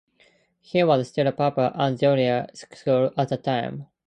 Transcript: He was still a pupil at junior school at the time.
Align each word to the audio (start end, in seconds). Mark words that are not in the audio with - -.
He 0.61 0.81
was 0.83 1.09
still 1.09 1.27
a 1.27 1.31
pupil 1.31 1.65
at 1.65 1.99
junior 1.99 2.47
school 2.55 3.11
at 3.15 3.29
the 3.29 3.37
time. 3.37 3.85